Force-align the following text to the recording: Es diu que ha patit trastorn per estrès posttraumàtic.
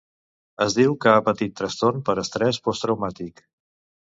Es 0.63 0.75
diu 0.77 0.95
que 1.03 1.11
ha 1.11 1.19
patit 1.27 1.53
trastorn 1.61 2.01
per 2.09 2.15
estrès 2.25 2.61
posttraumàtic. 2.69 3.45